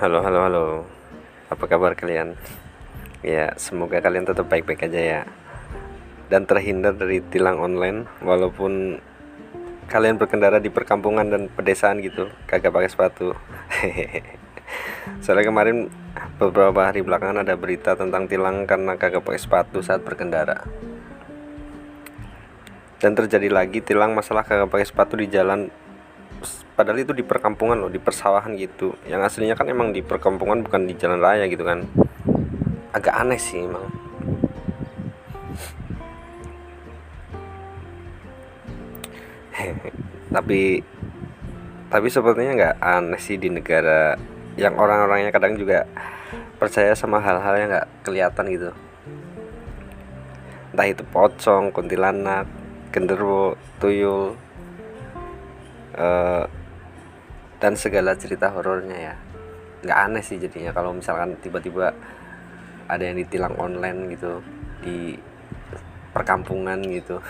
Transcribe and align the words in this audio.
Halo, 0.00 0.24
halo, 0.24 0.48
halo. 0.48 0.66
Apa 1.52 1.68
kabar 1.68 1.92
kalian? 1.92 2.32
Ya, 3.20 3.52
semoga 3.60 4.00
kalian 4.00 4.24
tetap 4.24 4.48
baik-baik 4.48 4.88
aja 4.88 4.96
ya. 4.96 5.22
Dan 6.32 6.48
terhindar 6.48 6.96
dari 6.96 7.20
tilang 7.20 7.60
online 7.60 8.08
walaupun 8.24 8.96
kalian 9.92 10.16
berkendara 10.16 10.56
di 10.56 10.72
perkampungan 10.72 11.28
dan 11.28 11.52
pedesaan 11.52 12.00
gitu, 12.00 12.32
kagak 12.48 12.72
pakai 12.72 12.88
sepatu. 12.88 13.36
Soalnya 15.20 15.52
kemarin 15.52 15.92
beberapa 16.40 16.80
hari 16.80 17.04
belakangan 17.04 17.44
ada 17.44 17.52
berita 17.60 17.92
tentang 17.92 18.24
tilang 18.24 18.64
karena 18.64 18.96
kagak 18.96 19.20
pakai 19.20 19.36
sepatu 19.36 19.84
saat 19.84 20.00
berkendara. 20.00 20.64
Dan 23.04 23.12
terjadi 23.12 23.52
lagi 23.52 23.84
tilang 23.84 24.16
masalah 24.16 24.48
kagak 24.48 24.72
pakai 24.72 24.88
sepatu 24.88 25.20
di 25.20 25.28
jalan 25.28 25.68
padahal 26.76 27.04
itu 27.04 27.12
di 27.12 27.20
perkampungan 27.20 27.76
loh 27.76 27.92
di 27.92 28.00
persawahan 28.00 28.56
gitu. 28.56 28.96
Yang 29.04 29.20
aslinya 29.32 29.54
kan 29.56 29.68
emang 29.68 29.92
di 29.92 30.00
perkampungan 30.00 30.64
bukan 30.64 30.88
di 30.88 30.94
jalan 30.96 31.20
raya 31.20 31.44
gitu 31.46 31.64
kan. 31.64 31.84
Agak 32.96 33.14
aneh 33.16 33.38
sih 33.38 33.64
emang. 33.64 33.86
Tapi 40.34 40.80
tapi 41.90 42.06
sepertinya 42.06 42.52
nggak 42.54 42.76
aneh 42.78 43.18
sih 43.18 43.34
di 43.34 43.50
negara 43.50 44.14
yang 44.54 44.78
orang-orangnya 44.78 45.34
kadang 45.34 45.58
juga 45.58 45.90
percaya 46.54 46.94
sama 46.94 47.18
hal-hal 47.18 47.54
yang 47.58 47.68
nggak 47.74 47.88
kelihatan 48.06 48.46
gitu. 48.46 48.70
Entah 50.70 50.86
itu 50.86 51.02
pocong 51.02 51.74
kuntilanak 51.74 52.46
genderuwo 52.94 53.58
tuyul 53.82 54.38
uh, 55.96 56.44
dan 57.60 57.74
segala 57.76 58.16
cerita 58.16 58.52
horornya 58.52 58.98
ya. 58.98 59.14
Nggak 59.80 59.98
aneh 59.98 60.22
sih 60.24 60.36
jadinya 60.36 60.72
kalau 60.76 60.92
misalkan 60.92 61.36
tiba-tiba 61.40 61.92
ada 62.90 63.02
yang 63.02 63.16
ditilang 63.22 63.54
online 63.56 64.12
gitu 64.14 64.44
di 64.82 65.16
perkampungan 66.10 66.82
gitu. 66.84 67.22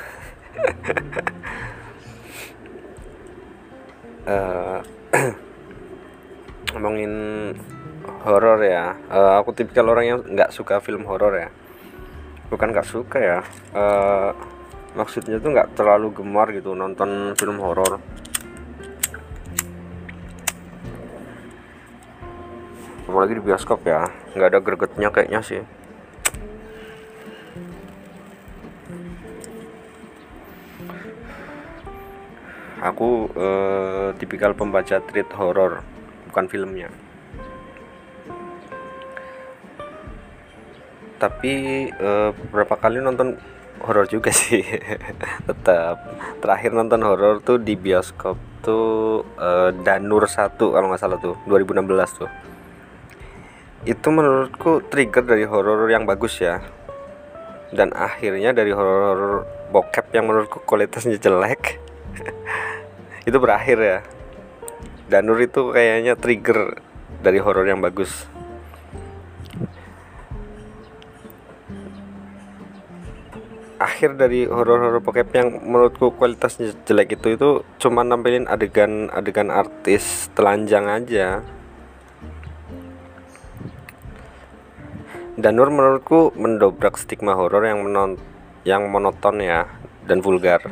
Uh, 4.25 4.81
ngomongin 6.75 7.13
horor 8.25 8.59
ya. 8.63 8.97
Uh, 9.11 9.41
aku 9.43 9.53
tipikal 9.57 9.91
orang 9.91 10.07
yang 10.07 10.21
nggak 10.23 10.55
suka 10.55 10.79
film 10.81 11.05
horor 11.07 11.37
ya. 11.37 11.49
Bukan 12.51 12.75
nggak 12.75 12.89
suka 12.89 13.19
ya. 13.19 13.41
Uh, 13.75 14.33
maksudnya 14.95 15.39
tuh 15.39 15.55
nggak 15.55 15.79
terlalu 15.79 16.11
gemar 16.11 16.51
gitu 16.51 16.75
nonton 16.75 17.35
film 17.39 17.63
horor 17.63 18.03
apalagi 23.11 23.37
di 23.37 23.43
bioskop 23.43 23.83
ya. 23.83 24.07
Nggak 24.39 24.49
ada 24.55 24.61
gregetnya 24.63 25.09
kayaknya 25.11 25.41
sih. 25.43 25.63
Aku 32.81 33.29
eh, 33.37 34.09
tipikal 34.17 34.57
pembaca 34.57 35.03
treat 35.05 35.29
horror 35.37 35.85
bukan 36.31 36.47
filmnya. 36.49 36.89
Tapi 41.21 41.53
eh, 41.93 42.31
beberapa 42.33 42.81
kali 42.81 43.03
nonton 43.05 43.37
horor 43.85 44.09
juga 44.09 44.33
sih. 44.47 44.63
Tetap. 45.45 45.97
Terakhir 46.41 46.73
nonton 46.73 47.05
horor 47.05 47.45
tuh 47.45 47.61
di 47.61 47.77
bioskop 47.77 48.39
tuh 48.65 49.27
eh, 49.37 49.77
Danur 49.85 50.25
1 50.25 50.57
kalau 50.57 50.87
nggak 50.89 51.03
salah 51.03 51.19
tuh 51.21 51.37
2016 51.49 51.85
tuh 52.17 52.31
itu 53.89 54.09
menurutku 54.13 54.85
trigger 54.93 55.25
dari 55.25 55.49
horor 55.49 55.89
yang 55.89 56.05
bagus 56.05 56.37
ya. 56.37 56.61
Dan 57.73 57.97
akhirnya 57.97 58.53
dari 58.53 58.75
horor 58.77 59.49
bokep 59.73 60.13
yang 60.13 60.29
menurutku 60.29 60.61
kualitasnya 60.69 61.17
jelek. 61.17 61.81
Itu 63.29 63.41
berakhir 63.41 63.79
ya. 63.79 63.99
Danur 65.11 65.43
itu 65.43 65.75
kayaknya 65.75 66.15
trigger 66.15 66.79
dari 67.19 67.43
horor 67.43 67.67
yang 67.67 67.83
bagus. 67.83 68.31
Akhir 73.81 74.15
dari 74.15 74.47
horor-horor 74.47 75.03
bokep 75.03 75.35
yang 75.35 75.49
menurutku 75.67 76.15
kualitasnya 76.15 76.77
jelek 76.87 77.19
itu 77.19 77.35
itu 77.35 77.51
cuma 77.83 78.07
nampilin 78.07 78.45
adegan-adegan 78.47 79.51
artis 79.51 80.29
telanjang 80.37 80.87
aja 80.87 81.43
Danur 85.41 85.73
menurutku 85.73 86.37
mendobrak 86.37 87.01
stigma 87.01 87.33
horor 87.33 87.65
yang 87.65 87.81
menon 87.81 88.21
yang 88.69 88.93
monoton 88.93 89.41
ya 89.41 89.73
dan 90.05 90.21
vulgar. 90.21 90.69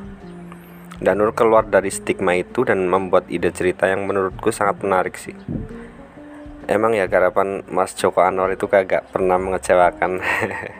Danur 1.00 1.32
keluar 1.32 1.64
dari 1.64 1.88
stigma 1.88 2.36
itu 2.36 2.68
dan 2.68 2.84
membuat 2.84 3.32
ide 3.32 3.48
cerita 3.48 3.88
yang 3.88 4.04
menurutku 4.04 4.52
sangat 4.52 4.84
menarik 4.84 5.16
sih. 5.16 5.32
Emang 6.68 6.92
ya 6.92 7.08
garapan 7.08 7.64
Mas 7.64 7.96
Joko 7.96 8.20
Anwar 8.20 8.52
itu 8.52 8.68
kagak 8.68 9.08
pernah 9.08 9.40
mengecewakan. 9.40 10.20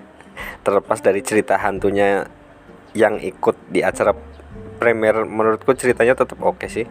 Terlepas 0.69 1.01
dari 1.01 1.25
cerita 1.25 1.57
hantunya 1.57 2.29
yang 2.93 3.17
ikut 3.17 3.57
di 3.73 3.81
acara 3.81 4.13
premier 4.77 5.25
menurutku 5.25 5.73
ceritanya 5.73 6.13
tetap 6.13 6.37
oke 6.45 6.69
sih. 6.69 6.85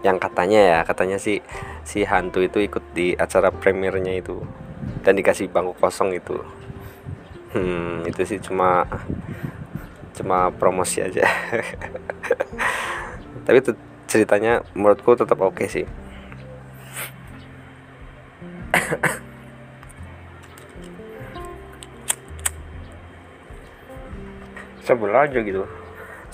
Yang 0.00 0.16
katanya 0.16 0.60
ya, 0.60 0.78
katanya 0.88 1.20
sih 1.20 1.44
si 1.84 2.08
hantu 2.08 2.40
itu 2.40 2.64
ikut 2.64 2.80
di 2.96 3.12
acara 3.12 3.52
premiernya 3.52 4.16
itu 4.16 4.40
dan 5.04 5.12
dikasih 5.16 5.52
bangku 5.52 5.76
kosong 5.76 6.16
itu. 6.16 6.40
Hmm 7.52 8.06
itu 8.08 8.24
sih 8.24 8.40
cuma 8.40 8.88
cuma 10.16 10.48
promosi 10.56 11.04
aja. 11.04 11.28
Tapi 13.44 13.56
itu 13.60 13.76
ceritanya 14.08 14.64
menurutku 14.72 15.12
tetap 15.16 15.36
oke 15.44 15.68
sih. 15.68 15.84
Sebelah 24.80 25.28
aja 25.28 25.38
gitu 25.44 25.68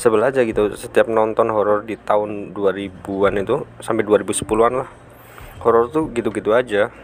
sebelah 0.07 0.31
aja 0.31 0.47
gitu. 0.47 0.71
Setiap 0.79 1.11
nonton 1.11 1.51
horor 1.51 1.83
di 1.83 1.99
tahun 1.99 2.55
2000-an 2.55 3.43
itu 3.43 3.67
sampai 3.83 4.07
2010-an 4.07 4.87
lah. 4.87 4.89
Horor 5.67 5.91
tuh 5.91 6.15
gitu-gitu 6.15 6.55
aja. 6.55 6.95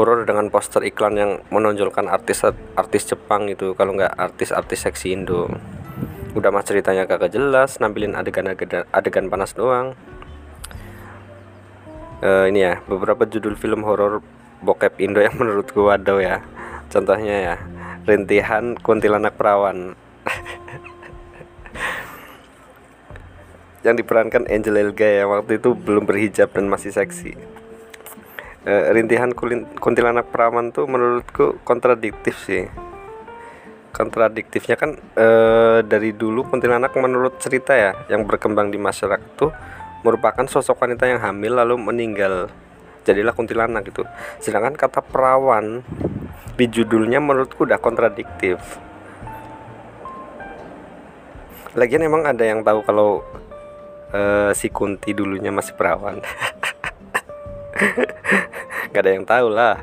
Horor 0.00 0.24
dengan 0.24 0.48
poster 0.48 0.80
iklan 0.88 1.14
yang 1.20 1.30
menonjolkan 1.52 2.08
artis-artis 2.08 3.12
Jepang 3.12 3.52
itu 3.52 3.76
kalau 3.76 3.92
nggak 3.92 4.16
artis-artis 4.16 4.88
seksi 4.88 5.12
Indo. 5.12 5.52
Udah 6.32 6.48
mah 6.48 6.64
ceritanya 6.64 7.04
kagak 7.04 7.36
jelas 7.36 7.76
nampilin 7.78 8.16
adegan-adegan 8.16 8.88
adegan 8.88 9.28
panas 9.28 9.52
doang. 9.52 9.92
Uh, 12.24 12.48
ini 12.48 12.64
ya 12.64 12.80
beberapa 12.88 13.28
judul 13.28 13.60
film 13.60 13.84
horor 13.84 14.24
bokep 14.64 14.96
Indo 15.04 15.20
yang 15.20 15.36
menurutku 15.40 15.84
waduh 15.84 16.18
ya. 16.18 16.40
Contohnya 16.88 17.36
ya 17.52 17.56
rintihan 18.08 18.74
kuntilanak 18.80 19.36
perawan 19.36 19.92
yang 23.84 23.94
diperankan 24.00 24.48
Angel 24.48 24.80
Elga 24.80 25.04
ya 25.04 25.24
waktu 25.28 25.60
itu 25.60 25.76
belum 25.76 26.08
berhijab 26.08 26.50
dan 26.56 26.66
masih 26.72 26.90
seksi. 26.90 27.36
Uh, 28.64 28.96
rintihan 28.96 29.28
kuntilanak 29.76 30.32
perawan 30.32 30.72
tuh 30.72 30.88
menurutku 30.88 31.60
kontradiktif 31.68 32.40
sih. 32.48 32.64
Kontradiktifnya 33.92 34.74
kan 34.80 34.96
uh, 35.20 35.84
dari 35.84 36.16
dulu 36.16 36.48
kuntilanak 36.48 36.96
menurut 36.96 37.36
cerita 37.38 37.76
ya 37.76 37.92
yang 38.08 38.24
berkembang 38.24 38.72
di 38.72 38.80
masyarakat 38.80 39.36
tuh 39.36 39.52
merupakan 40.00 40.48
sosok 40.48 40.80
wanita 40.80 41.04
yang 41.04 41.20
hamil 41.20 41.60
lalu 41.60 41.76
meninggal. 41.76 42.48
Jadilah 43.04 43.36
kuntilanak 43.36 43.84
gitu 43.84 44.08
sedangkan 44.40 44.80
kata 44.80 45.04
perawan 45.04 45.84
di 46.56 46.64
judulnya 46.64 47.20
menurutku 47.20 47.68
udah 47.68 47.76
kontradiktif. 47.76 48.80
Lagian 51.76 52.06
emang 52.06 52.24
ada 52.24 52.48
yang 52.48 52.64
tahu 52.64 52.80
kalau 52.86 53.20
uh, 54.14 54.54
si 54.54 54.70
Kunti 54.70 55.10
dulunya 55.10 55.50
masih 55.50 55.74
perawan. 55.74 56.22
Gak 58.94 59.02
ada 59.02 59.10
yang 59.10 59.26
tahu 59.26 59.50
lah. 59.50 59.82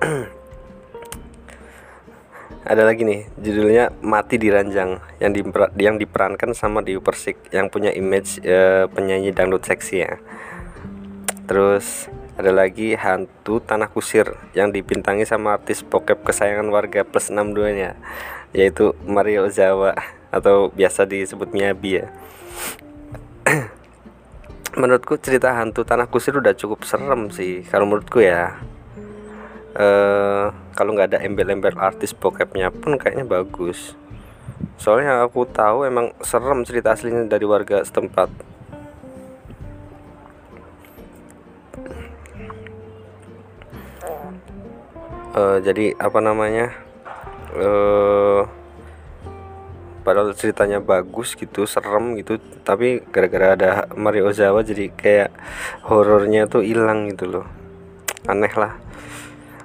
Ada 2.62 2.86
lagi 2.86 3.02
nih 3.02 3.26
judulnya 3.42 3.90
mati 4.06 4.38
di 4.38 4.46
ranjang 4.46 5.02
yang 5.18 5.34
di 5.34 5.42
yang 5.82 5.98
diperankan 5.98 6.54
sama 6.54 6.78
Dewi 6.78 7.02
Persik 7.02 7.50
yang 7.50 7.66
punya 7.66 7.90
image 7.90 8.38
uh, 8.46 8.86
penyanyi 8.86 9.34
dangdut 9.34 9.66
seksi 9.66 10.06
ya. 10.06 10.22
Terus 11.50 12.06
ada 12.38 12.54
lagi 12.54 12.94
hantu 12.96 13.60
tanah 13.60 13.90
kusir 13.90 14.38
yang 14.56 14.72
dipintangi 14.72 15.26
sama 15.26 15.58
artis 15.58 15.82
bokep 15.84 16.24
kesayangan 16.24 16.70
warga 16.72 17.04
plus 17.04 17.28
62 17.28 17.76
nya 17.76 17.92
yaitu 18.56 18.96
Mario 19.04 19.52
Zawa 19.52 19.92
atau 20.32 20.72
biasa 20.72 21.04
disebut 21.04 21.52
Miyabi 21.52 22.02
ya 22.02 22.06
menurutku 24.72 25.20
cerita 25.20 25.52
hantu 25.52 25.84
tanah 25.84 26.08
kusir 26.08 26.32
udah 26.32 26.56
cukup 26.56 26.88
serem 26.88 27.28
sih 27.28 27.60
kalau 27.68 27.84
menurutku 27.84 28.24
ya. 28.24 28.56
Eh 29.76 30.46
kalau 30.72 30.96
nggak 30.96 31.12
ada 31.12 31.18
embel-embel 31.24 31.76
artis 31.76 32.16
bokepnya 32.16 32.72
pun 32.72 32.96
kayaknya 32.96 33.28
bagus. 33.28 33.92
Soalnya 34.80 35.16
yang 35.16 35.20
aku 35.28 35.44
tahu 35.44 35.84
emang 35.84 36.16
serem 36.24 36.64
cerita 36.64 36.96
aslinya 36.96 37.28
dari 37.28 37.44
warga 37.44 37.84
setempat. 37.84 38.32
Uh, 45.32 45.56
jadi 45.64 45.96
apa 45.96 46.20
namanya? 46.20 46.76
Uh, 47.56 48.21
padahal 50.02 50.34
ceritanya 50.34 50.82
bagus 50.82 51.38
gitu 51.38 51.64
serem 51.64 52.18
gitu 52.18 52.42
tapi 52.66 53.02
gara-gara 53.14 53.54
ada 53.54 53.70
Mario 53.94 54.28
Ozawa 54.28 54.66
jadi 54.66 54.90
kayak 54.90 55.30
horornya 55.86 56.50
tuh 56.50 56.66
hilang 56.66 57.10
gitu 57.14 57.30
loh. 57.30 57.46
Aneh 58.26 58.52
lah. 58.58 58.78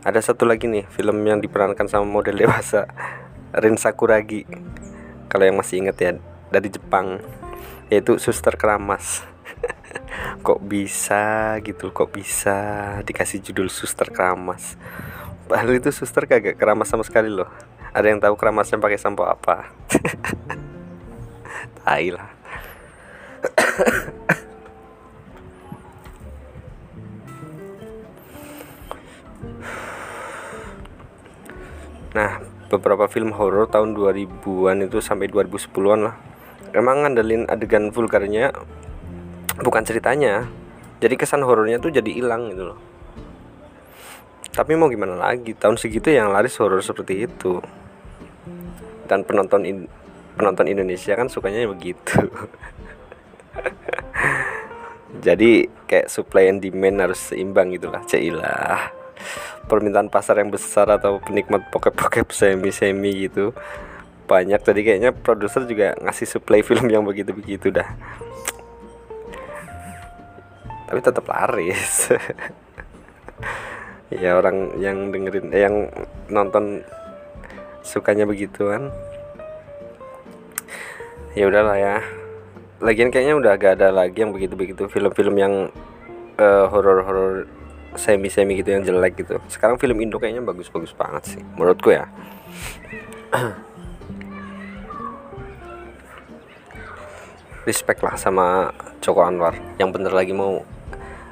Ada 0.06 0.32
satu 0.32 0.48
lagi 0.48 0.70
nih 0.70 0.86
film 0.94 1.20
yang 1.26 1.42
diperankan 1.42 1.90
sama 1.90 2.06
model 2.06 2.38
dewasa 2.42 2.86
Rin 3.58 3.76
Sakuragi. 3.76 4.46
Kalau 5.28 5.44
yang 5.44 5.58
masih 5.60 5.84
inget 5.84 5.98
ya 6.00 6.12
dari 6.54 6.70
Jepang 6.72 7.20
yaitu 7.90 8.22
Suster 8.22 8.56
Keramas. 8.56 9.26
Kok 10.46 10.64
bisa 10.64 11.58
gitu 11.66 11.92
kok 11.92 12.14
bisa 12.14 12.56
dikasih 13.04 13.42
judul 13.42 13.68
Suster 13.68 14.08
Keramas? 14.08 14.78
Padahal 15.48 15.80
itu 15.80 15.88
suster 15.96 16.28
kagak 16.28 16.60
keramas 16.60 16.92
sama 16.92 17.08
sekali 17.08 17.32
loh 17.32 17.48
ada 17.98 18.14
yang 18.14 18.22
tahu 18.22 18.38
keramasnya 18.38 18.78
pakai 18.78 19.02
sampo 19.02 19.26
apa? 19.26 19.74
Tai 21.82 22.06
lah. 22.14 22.30
Nah 32.14 32.38
beberapa 32.70 33.10
film 33.10 33.34
horor 33.34 33.66
tahun 33.66 33.98
2000-an 33.98 34.86
itu 34.86 35.02
sampai 35.02 35.26
2010-an 35.34 36.00
lah. 36.06 36.16
Emang 36.78 37.02
ngandelin 37.02 37.50
adegan 37.50 37.90
vulgarnya 37.90 38.54
bukan 39.66 39.82
ceritanya. 39.82 40.46
Jadi 41.02 41.18
kesan 41.18 41.42
horornya 41.42 41.82
tuh 41.82 41.90
jadi 41.90 42.14
hilang 42.14 42.54
gitu 42.54 42.74
loh. 42.74 42.80
Tapi 44.54 44.78
mau 44.78 44.86
gimana 44.86 45.18
lagi? 45.18 45.58
Tahun 45.58 45.82
segitu 45.82 46.14
yang 46.14 46.30
laris 46.30 46.58
horor 46.62 46.86
seperti 46.86 47.26
itu 47.26 47.58
dan 49.08 49.24
penonton 49.24 49.64
in, 49.64 49.78
penonton 50.38 50.68
Indonesia 50.70 51.16
kan 51.16 51.32
sukanya 51.32 51.66
begitu. 51.66 52.28
Jadi 55.26 55.66
kayak 55.90 56.12
supply 56.12 56.52
and 56.52 56.62
demand 56.62 57.02
harus 57.02 57.32
seimbang 57.32 57.74
gitulah 57.74 58.04
cailah 58.06 58.94
permintaan 59.68 60.08
pasar 60.08 60.40
yang 60.40 60.54
besar 60.54 60.88
atau 60.88 61.20
penikmat 61.20 61.68
pokep-pokep 61.74 62.32
semi-semi 62.32 63.28
gitu. 63.28 63.52
Banyak. 64.28 64.60
Tadi 64.64 64.84
kayaknya 64.84 65.12
produser 65.12 65.68
juga 65.68 65.96
ngasih 66.00 66.28
supply 66.28 66.64
film 66.64 66.88
yang 66.88 67.04
begitu-begitu 67.04 67.72
dah. 67.72 67.88
Tapi 70.88 71.00
tetap 71.04 71.26
laris. 71.28 71.96
Ya 74.08 74.40
orang 74.40 74.80
yang 74.80 75.12
dengerin 75.12 75.52
eh, 75.52 75.68
yang 75.68 75.92
nonton 76.32 76.80
sukanya 77.88 78.28
begituan. 78.28 78.92
Ya 81.32 81.48
udahlah 81.48 81.80
ya. 81.80 82.04
Lagian 82.84 83.08
kayaknya 83.10 83.40
udah 83.40 83.56
agak 83.56 83.80
ada 83.80 83.90
lagi 83.96 84.20
yang 84.22 84.36
begitu-begitu 84.36 84.92
film-film 84.92 85.40
yang 85.40 85.72
uh, 86.36 86.68
horor-horor 86.68 87.48
semi-semi 87.96 88.60
gitu 88.60 88.76
yang 88.76 88.84
jelek 88.84 89.24
gitu. 89.24 89.40
Sekarang 89.48 89.80
film 89.80 89.96
Indo 90.04 90.20
kayaknya 90.20 90.44
bagus-bagus 90.44 90.92
banget 90.94 91.24
sih 91.38 91.42
menurutku 91.56 91.96
ya. 91.96 92.06
Respect 97.66 98.04
lah 98.04 98.20
sama 98.20 98.76
Joko 99.02 99.24
Anwar. 99.24 99.56
Yang 99.80 99.90
bener 99.98 100.14
lagi 100.14 100.36
mau 100.36 100.62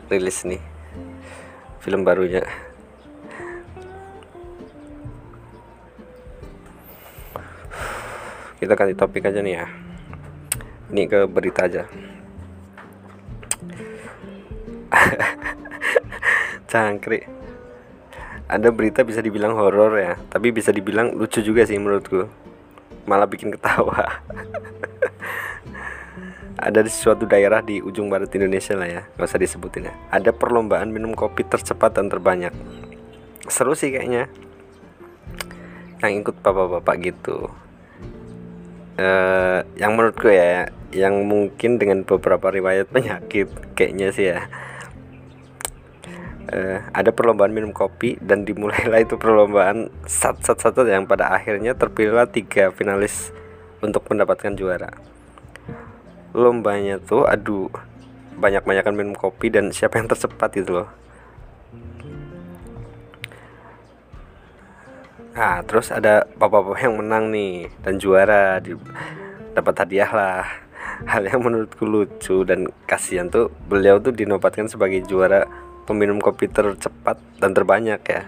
rilis 0.09 0.45
nih 0.47 0.61
film 1.85 2.01
barunya 2.01 2.41
kita 8.55 8.73
ganti 8.75 8.95
topik 8.95 9.27
aja 9.27 9.43
nih 9.43 9.59
ya. 9.59 9.67
Ini 10.95 11.03
ke 11.11 11.27
berita 11.27 11.67
aja. 11.67 11.83
Cangkrik. 16.71 17.27
Ada 18.45 18.69
berita 18.69 19.01
bisa 19.01 19.25
dibilang 19.25 19.57
horor 19.57 19.97
ya 19.97 20.21
tapi 20.29 20.53
bisa 20.53 20.69
dibilang 20.69 21.17
lucu 21.17 21.43
juga 21.43 21.67
sih 21.67 21.75
menurutku. 21.75 22.29
Malah 23.09 23.27
bikin 23.27 23.51
ketawa. 23.51 24.07
Ada 26.55 26.79
di 26.79 26.91
suatu 26.93 27.27
daerah 27.27 27.59
di 27.59 27.83
ujung 27.83 28.07
barat 28.07 28.31
Indonesia 28.31 28.71
lah 28.79 28.87
ya 28.87 29.01
nggak 29.19 29.27
usah 29.27 29.41
disebutin 29.41 29.91
ya. 29.91 29.93
Ada 30.15 30.31
perlombaan 30.31 30.95
minum 30.95 31.11
kopi 31.11 31.43
tercepat 31.43 31.99
dan 31.99 32.07
terbanyak. 32.07 32.55
Seru 33.51 33.75
sih 33.75 33.91
kayaknya. 33.91 34.31
Yang 35.99 36.23
ikut 36.23 36.35
bapak-bapak 36.39 36.95
gitu 37.03 37.51
uh, 38.99 39.63
yang 39.79 39.95
menurutku 39.95 40.31
ya 40.31 40.69
yang 40.95 41.27
mungkin 41.27 41.75
dengan 41.75 42.07
beberapa 42.07 42.51
riwayat 42.51 42.87
penyakit 42.91 43.47
kayaknya 43.75 44.07
sih 44.11 44.27
ya. 44.31 44.47
Uh, 46.45 46.77
ada 46.93 47.09
perlombaan 47.09 47.49
minum 47.49 47.73
kopi 47.73 48.21
dan 48.21 48.45
dimulailah 48.45 49.01
itu 49.01 49.17
perlombaan 49.17 49.89
sat 50.05 50.37
sat 50.45 50.61
satu 50.61 50.85
yang 50.85 51.09
pada 51.09 51.33
akhirnya 51.33 51.73
terpilihlah 51.73 52.29
tiga 52.29 52.69
finalis 52.69 53.33
untuk 53.81 54.05
mendapatkan 54.07 54.53
juara. 54.53 54.93
Lombanya 56.35 57.01
tuh 57.01 57.25
aduh 57.25 57.71
banyak-banyakan 58.35 58.93
minum 58.93 59.15
kopi 59.15 59.49
dan 59.49 59.71
siapa 59.71 59.97
yang 59.97 60.11
tercepat 60.11 60.51
gitu 60.53 60.83
loh 60.83 61.04
Nah, 65.35 65.59
terus 65.67 65.91
ada 65.91 66.23
bapak-bapak 66.39 66.79
yang 66.79 66.95
menang 66.95 67.27
nih 67.27 67.67
dan 67.83 67.99
juara 67.99 68.63
di, 68.63 68.71
dapat 69.51 69.75
hadiah 69.83 70.07
lah. 70.07 70.47
Hal 71.03 71.27
yang 71.27 71.43
menurutku 71.43 71.83
lucu 71.83 72.47
dan 72.47 72.71
kasihan 72.87 73.27
tuh 73.27 73.51
beliau 73.67 73.99
tuh 73.99 74.15
dinobatkan 74.15 74.71
sebagai 74.71 75.03
juara 75.03 75.43
peminum 75.83 76.23
kopi 76.23 76.47
tercepat 76.47 77.19
dan 77.43 77.51
terbanyak 77.51 77.99
ya. 78.07 78.23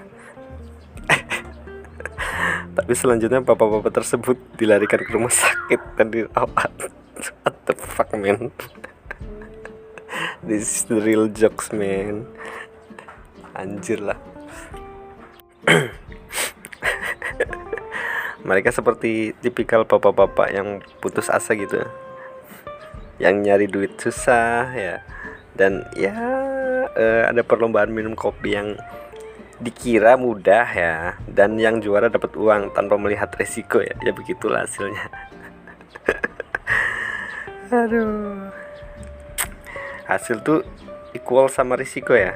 Tapi 2.78 2.92
selanjutnya 2.92 3.40
bapak-bapak 3.40 4.04
tersebut 4.04 4.36
dilarikan 4.60 5.00
ke 5.00 5.12
rumah 5.16 5.32
sakit 5.32 5.80
dan 5.96 6.12
dirawat. 6.12 6.92
What 7.48 7.56
the 7.66 7.74
fuck 7.74 8.12
man 8.14 8.52
This 10.48 10.70
is 10.70 10.84
the 10.86 11.02
real 11.02 11.26
jokes 11.26 11.74
man 11.74 12.30
Anjir 13.58 14.06
lah 14.06 14.20
Mereka 18.48 18.70
seperti 18.72 19.34
tipikal 19.42 19.84
bapak-bapak 19.84 20.50
yang 20.54 20.80
putus 21.02 21.28
asa 21.28 21.54
gitu. 21.58 21.84
Yang 23.18 23.36
nyari 23.44 23.68
duit 23.68 23.94
susah 23.98 24.72
ya. 24.72 24.96
Dan 25.58 25.86
ya 25.98 26.14
uh, 26.94 27.24
ada 27.30 27.42
perlombaan 27.42 27.90
minum 27.90 28.14
kopi 28.14 28.54
yang 28.56 28.78
dikira 29.58 30.16
mudah 30.16 30.68
ya. 30.70 30.96
Dan 31.26 31.58
yang 31.58 31.82
juara 31.82 32.08
dapat 32.08 32.34
uang 32.38 32.72
tanpa 32.78 32.96
melihat 32.96 33.34
resiko 33.36 33.82
ya. 33.82 33.96
Ya 34.06 34.14
begitulah 34.14 34.64
hasilnya. 34.64 35.06
Aduh. 37.74 38.54
Hasil 40.08 40.40
tuh 40.40 40.64
equal 41.12 41.52
sama 41.52 41.76
risiko 41.76 42.16
ya 42.16 42.32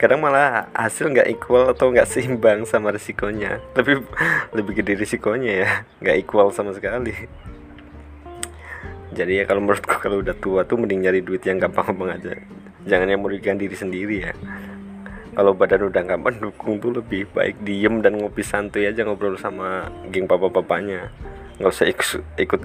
kadang 0.00 0.24
malah 0.24 0.72
hasil 0.72 1.12
nggak 1.12 1.28
equal 1.28 1.76
atau 1.76 1.92
nggak 1.92 2.08
seimbang 2.08 2.64
sama 2.64 2.88
risikonya. 2.88 3.60
Lebih 3.76 4.00
lebih 4.56 4.80
gede 4.80 4.96
risikonya 4.96 5.52
ya. 5.52 5.68
Nggak 6.00 6.16
equal 6.24 6.48
sama 6.56 6.72
sekali. 6.72 7.12
Jadi 9.12 9.32
ya 9.36 9.44
kalau 9.44 9.60
menurutku 9.60 9.92
kalau 10.00 10.24
udah 10.24 10.32
tua 10.40 10.64
tuh 10.64 10.80
mending 10.80 11.04
nyari 11.04 11.20
duit 11.20 11.44
yang 11.44 11.60
gampang-gampang 11.60 12.16
aja. 12.16 12.32
Jangan 12.88 13.12
yang 13.12 13.20
merugikan 13.20 13.60
diri 13.60 13.76
sendiri 13.76 14.16
ya. 14.24 14.32
Kalau 15.36 15.52
badan 15.52 15.92
udah 15.92 16.00
nggak 16.00 16.22
mendukung 16.24 16.80
tuh 16.80 16.96
lebih 16.96 17.28
baik 17.36 17.60
diem 17.60 18.00
dan 18.00 18.16
ngopi 18.16 18.40
santuy 18.40 18.88
aja 18.88 19.04
ngobrol 19.04 19.36
sama 19.36 19.92
geng 20.08 20.24
papa-papanya 20.24 21.12
nggak 21.60 21.70
usah 21.76 21.92
ikut, 21.92 22.24
ikut 22.40 22.62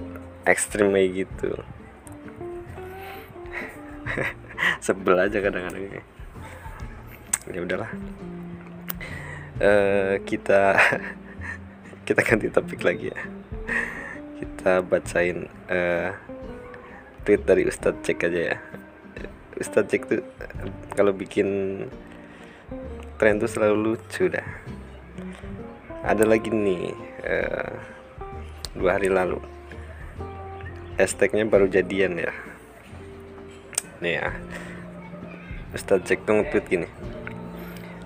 ekstrim 0.48 0.88
kayak 0.88 1.28
gitu. 1.28 1.52
Sebel 4.88 5.20
aja 5.20 5.36
kadang-kadang 5.44 5.84
ini 5.84 6.15
ya 7.56 7.64
udahlah. 7.64 7.88
Uh, 9.56 10.20
kita 10.28 10.76
kita 12.06 12.20
ganti 12.20 12.52
topik 12.52 12.84
lagi 12.84 13.08
ya. 13.08 13.20
Kita 14.36 14.84
bacain 14.84 15.48
uh, 15.72 16.12
tweet 17.24 17.48
dari 17.48 17.64
Ustadz 17.64 18.04
cek 18.04 18.28
aja 18.28 18.40
ya. 18.52 18.56
Ustadz 19.56 19.88
Jack 19.88 20.04
tuh 20.04 20.20
kalau 20.92 21.16
bikin 21.16 21.48
tren 23.16 23.40
tuh 23.40 23.48
selalu 23.48 23.96
lucu 23.96 24.28
dah. 24.28 24.44
Ada 26.04 26.28
lagi 26.28 26.52
nih 26.52 26.92
uh, 27.24 27.72
dua 28.76 29.00
hari 29.00 29.08
lalu. 29.08 29.40
Hashtagnya 31.00 31.48
baru 31.48 31.72
jadian 31.72 32.20
ya. 32.20 32.36
Nih 34.04 34.20
ya. 34.20 34.28
Ustadz 35.72 36.04
Jack 36.04 36.28
tuh 36.28 36.44
tweet 36.52 36.68
gini 36.68 37.15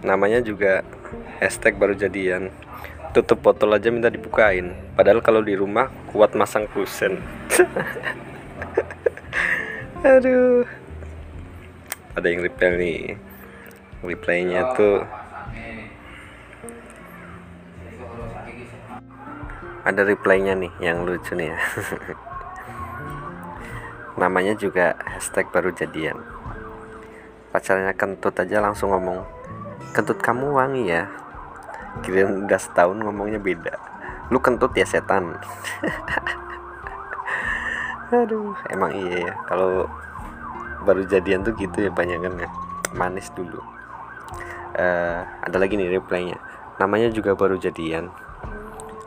namanya 0.00 0.40
juga 0.40 0.84
hashtag 1.40 1.76
baru 1.76 1.96
jadian. 1.96 2.52
Tutup 3.10 3.42
botol 3.42 3.74
aja 3.74 3.90
minta 3.90 4.06
dibukain. 4.06 4.70
Padahal 4.94 5.18
kalau 5.18 5.42
di 5.42 5.58
rumah 5.58 5.90
kuat 6.14 6.38
masang 6.38 6.70
kusen. 6.70 7.18
Aduh. 10.06 10.62
Ada 12.14 12.26
yang 12.30 12.46
reply 12.46 12.70
nih. 12.78 13.18
Replaynya 14.00 14.72
tuh 14.78 15.02
ada 19.80 20.04
replaynya 20.04 20.52
nih 20.54 20.72
yang 20.80 21.08
lucu 21.08 21.34
nih 21.34 21.52
ya. 21.52 21.58
Namanya 24.20 24.54
juga 24.54 24.94
hashtag 25.02 25.48
baru 25.48 25.72
jadian. 25.72 26.20
Pacarnya 27.50 27.96
kentut 27.96 28.36
aja 28.36 28.62
langsung 28.62 28.94
ngomong 28.94 29.39
kentut 29.90 30.18
kamu 30.22 30.54
wangi 30.54 30.90
ya? 30.90 31.10
Kira 32.06 32.30
udah 32.30 32.60
setahun 32.60 32.98
ngomongnya 33.02 33.42
beda. 33.42 33.74
Lu 34.30 34.38
kentut 34.38 34.70
ya 34.78 34.86
setan. 34.86 35.34
Aduh 38.14 38.54
emang 38.70 38.94
iya 38.94 39.30
ya. 39.30 39.34
Kalau 39.46 39.86
baru 40.86 41.06
jadian 41.06 41.42
tuh 41.42 41.54
gitu 41.58 41.86
ya 41.86 41.90
banyak 41.90 42.22
kan 42.22 42.34
ya 42.38 42.48
manis 42.94 43.30
dulu. 43.34 43.58
Uh, 44.70 45.26
ada 45.42 45.58
lagi 45.58 45.74
nih 45.74 45.98
replaynya 45.98 46.38
namanya 46.78 47.12
juga 47.12 47.36
baru 47.36 47.60
jadian. 47.60 48.08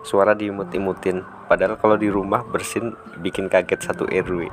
Suara 0.03 0.35
diimut-imutin. 0.35 1.23
Padahal 1.47 1.79
kalau 1.79 1.95
di 1.95 2.11
rumah 2.11 2.43
bersin 2.43 2.93
bikin 3.23 3.47
kaget 3.47 3.81
satu 3.81 4.07
RW 4.07 4.47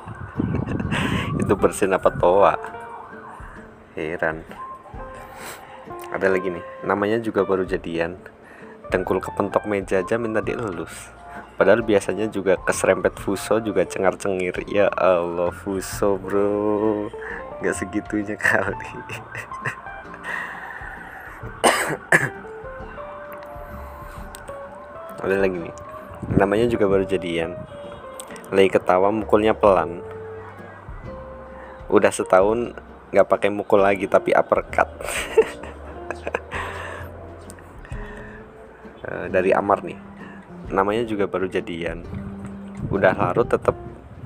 itu 1.42 1.54
bersin 1.56 1.92
apa 1.96 2.08
toa? 2.12 2.54
Heran 3.94 4.69
ada 6.10 6.26
lagi 6.26 6.50
nih 6.50 6.66
namanya 6.82 7.22
juga 7.22 7.46
baru 7.46 7.62
jadian. 7.62 8.18
Dengkul 8.90 9.22
kepentok 9.22 9.70
meja 9.70 10.02
aja 10.02 10.18
minta 10.18 10.42
dielus. 10.42 11.14
Padahal 11.54 11.86
biasanya 11.86 12.26
juga 12.26 12.58
keserempet 12.58 13.14
fuso 13.14 13.62
juga 13.62 13.86
cengar 13.86 14.18
cengir 14.18 14.58
ya 14.66 14.90
Allah 14.90 15.54
fuso 15.54 16.18
bro. 16.18 17.06
Nggak 17.62 17.74
segitunya 17.78 18.34
kali. 18.34 18.90
Ada 25.22 25.38
lagi 25.38 25.62
nih 25.62 25.70
namanya 26.34 26.66
juga 26.66 26.90
baru 26.90 27.06
jadian. 27.06 27.54
Lagi 28.50 28.74
ketawa 28.74 29.14
mukulnya 29.14 29.54
pelan. 29.54 30.02
Udah 31.86 32.10
setahun 32.10 32.74
nggak 33.10 33.26
pakai 33.26 33.50
mukul 33.50 33.82
lagi 33.82 34.06
tapi 34.06 34.30
uppercut 34.30 34.86
dari 39.28 39.52
Amar 39.52 39.84
nih. 39.84 39.98
Namanya 40.70 41.04
juga 41.04 41.26
baru 41.26 41.50
jadian. 41.50 42.06
Udah 42.88 43.12
larut 43.12 43.44
tetap 43.44 43.74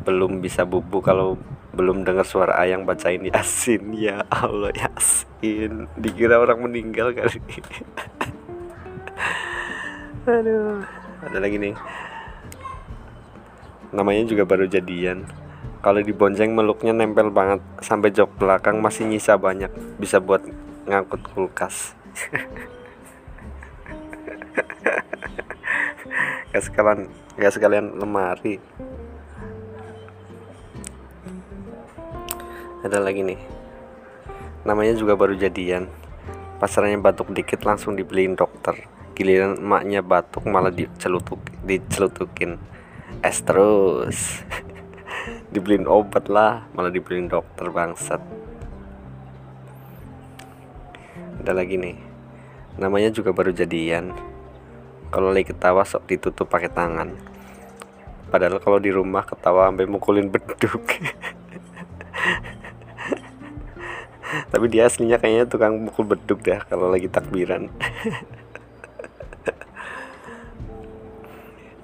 belum 0.04 0.44
bisa 0.44 0.68
bubu 0.68 1.00
kalau 1.00 1.40
belum 1.74 2.06
dengar 2.06 2.22
suara 2.28 2.60
ayang 2.60 2.86
bacain 2.86 3.24
yasin. 3.26 3.90
Ya 4.04 4.22
Allah 4.30 4.70
yasin. 4.76 5.88
Dikira 5.98 6.38
orang 6.38 6.62
meninggal 6.62 7.10
kali. 7.16 7.40
Aduh. 10.28 10.84
Ada 11.24 11.38
lagi 11.40 11.56
nih. 11.56 11.74
Namanya 13.90 14.22
juga 14.28 14.44
baru 14.44 14.68
jadian. 14.68 15.24
Kalau 15.80 16.00
dibonceng 16.00 16.52
meluknya 16.52 16.92
nempel 16.92 17.32
banget. 17.32 17.64
Sampai 17.80 18.12
jok 18.12 18.36
belakang 18.36 18.84
masih 18.84 19.08
nyisa 19.08 19.40
banyak. 19.40 19.72
Bisa 19.96 20.20
buat 20.20 20.44
ngangkut 20.84 21.24
kulkas 21.32 21.96
gak 26.54 26.70
sekalian 26.70 27.10
gak 27.34 27.50
sekalian 27.50 27.98
lemari. 27.98 28.62
Ada 32.86 33.02
lagi 33.02 33.26
nih. 33.26 33.40
Namanya 34.62 34.94
juga 34.94 35.18
baru 35.18 35.34
jadian. 35.34 35.90
Pasarannya 36.62 37.02
batuk 37.02 37.34
dikit 37.34 37.66
langsung 37.66 37.98
dibeliin 37.98 38.38
dokter. 38.38 38.86
Giliran 39.18 39.58
emaknya 39.58 39.98
batuk 39.98 40.46
malah 40.46 40.70
dicelutuk 40.70 41.42
dicelutukin. 41.66 42.62
Es 43.18 43.42
terus. 43.42 44.46
Dibeliin 45.50 45.90
obat 45.90 46.30
lah 46.30 46.70
malah 46.70 46.94
dibeliin 46.94 47.26
dokter 47.26 47.66
bangsat. 47.66 48.22
Ada 51.42 51.50
lagi 51.50 51.82
nih. 51.82 51.98
Namanya 52.78 53.10
juga 53.10 53.34
baru 53.34 53.50
jadian 53.50 54.33
kalau 55.14 55.30
lagi 55.30 55.54
ketawa 55.54 55.86
sok 55.86 56.10
ditutup 56.10 56.50
pakai 56.50 56.74
tangan. 56.74 57.14
Padahal 58.34 58.58
kalau 58.58 58.82
di 58.82 58.90
rumah 58.90 59.22
ketawa 59.22 59.70
sampai 59.70 59.86
mukulin 59.86 60.26
beduk. 60.26 60.82
Tapi 64.50 64.66
dia 64.66 64.90
aslinya 64.90 65.22
kayaknya 65.22 65.46
tukang 65.46 65.86
mukul 65.86 66.10
beduk 66.10 66.42
deh 66.42 66.58
kalau 66.66 66.90
lagi 66.90 67.06
takbiran. 67.06 67.70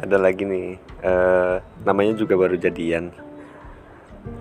Ada 0.03 0.19
lagi 0.19 0.43
nih 0.43 0.83
uh, 1.07 1.63
namanya 1.87 2.19
juga 2.19 2.35
baru 2.35 2.59
jadian. 2.59 3.15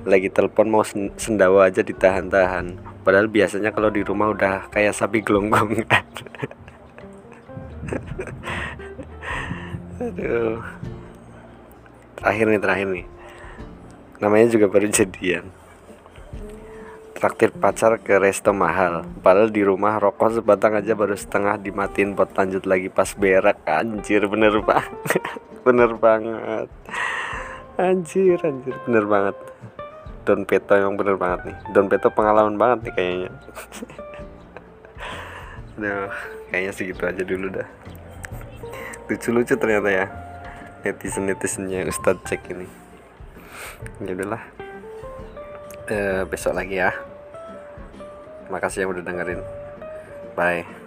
Lagi 0.01 0.34
telepon 0.34 0.65
mau 0.65 0.81
sendawa 1.13 1.69
aja 1.69 1.86
ditahan-tahan. 1.86 2.74
Padahal 3.05 3.29
biasanya 3.29 3.69
kalau 3.69 3.93
di 3.93 4.01
rumah 4.01 4.34
udah 4.34 4.65
kayak 4.74 4.98
sapi 4.98 5.22
gelonggong 5.22 5.77
aduh. 10.00 10.60
Terakhir 12.19 12.46
nih 12.51 12.62
terakhir 12.62 12.88
nih. 12.91 13.05
Namanya 14.19 14.48
juga 14.51 14.67
baru 14.67 14.91
jadian. 14.91 15.48
Traktir 17.15 17.51
pacar 17.51 18.00
ke 18.00 18.15
resto 18.15 18.51
mahal. 18.55 19.03
Padahal 19.24 19.51
di 19.51 19.63
rumah 19.63 20.00
rokok 20.00 20.39
sebatang 20.39 20.75
aja 20.75 20.96
baru 20.96 21.15
setengah 21.15 21.60
dimatiin 21.60 22.15
buat 22.15 22.31
lanjut 22.36 22.63
lagi 22.67 22.88
pas 22.91 23.12
berak. 23.15 23.60
Anjir 23.67 24.27
bener 24.27 24.60
banget. 24.63 25.19
Bener 25.60 25.91
banget. 26.00 26.72
Anjir 27.75 28.39
anjir. 28.48 28.75
Bener 28.88 29.03
banget. 29.03 29.36
Don 30.24 30.48
Peto 30.48 30.72
emang 30.72 30.96
bener 30.96 31.19
banget 31.19 31.51
nih. 31.51 31.58
Don 31.75 31.91
Peto 31.91 32.08
pengalaman 32.08 32.55
banget 32.55 32.88
nih 32.88 32.93
kayaknya 32.96 33.31
Aduh, 35.79 36.12
kayaknya 36.51 36.71
segitu 36.75 37.07
aja 37.07 37.24
dulu 37.24 37.48
dah. 37.55 37.67
Lucu-lucu 39.07 39.55
ternyata 39.55 39.88
ya 39.88 40.05
netizen 40.83 41.24
netizennya 41.24 41.88
Ustadz 41.88 42.27
cek 42.27 42.51
ini. 42.51 42.67
Ya 44.03 44.12
udahlah. 44.12 44.43
E, 45.88 46.27
besok 46.27 46.59
lagi 46.59 46.83
ya. 46.83 46.91
Makasih 48.51 48.83
yang 48.83 48.91
udah 48.91 49.07
dengerin. 49.07 49.39
Bye 50.36 50.78